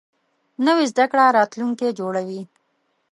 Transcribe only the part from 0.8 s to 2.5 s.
زده کړه راتلونکی جوړوي